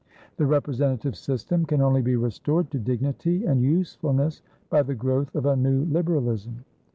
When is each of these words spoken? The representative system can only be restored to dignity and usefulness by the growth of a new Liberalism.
The 0.37 0.47
representative 0.47 1.15
system 1.15 1.63
can 1.63 1.79
only 1.79 2.01
be 2.01 2.15
restored 2.15 2.71
to 2.71 2.79
dignity 2.79 3.45
and 3.45 3.61
usefulness 3.61 4.41
by 4.67 4.81
the 4.81 4.95
growth 4.95 5.35
of 5.35 5.45
a 5.45 5.55
new 5.55 5.85
Liberalism. 5.85 6.65